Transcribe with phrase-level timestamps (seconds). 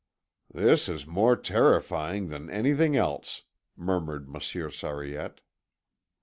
[0.51, 3.43] "This is more terrifying than anything else,"
[3.75, 5.41] murmured Monsieur Sariette.